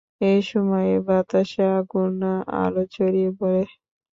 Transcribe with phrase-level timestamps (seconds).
[0.23, 2.13] এ সময়ে বাতাসে আগুন
[2.61, 3.63] আরও ছড়িয়ে পড়ে।